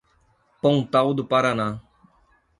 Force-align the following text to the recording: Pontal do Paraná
Pontal 0.63 1.13
do 1.13 1.23
Paraná 1.23 1.79